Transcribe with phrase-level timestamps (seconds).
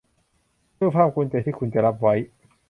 [0.79, 2.13] รูปภาพกวนใจที่คุณจะรับไว้